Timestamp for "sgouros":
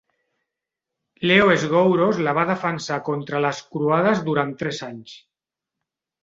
1.63-2.21